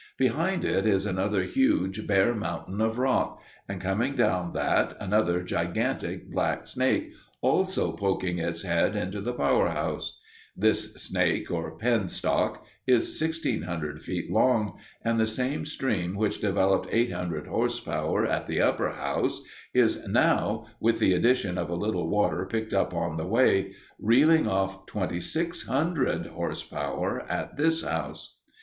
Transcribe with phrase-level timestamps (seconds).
[0.17, 6.27] Behind it is another huge, bare mountain of rock; and coming down that, another gigantic
[6.31, 10.19] black snake, also poking its head into the power house.
[10.57, 17.45] This snake or penstock is 1600 feet long, and the same stream which developed 800
[17.45, 22.43] horse power at the upper house is now with the addition of a little water
[22.47, 28.37] picked up on the way reeling off 2600 horse power at this house.